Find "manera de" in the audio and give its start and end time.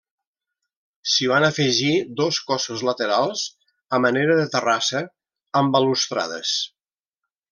4.07-4.47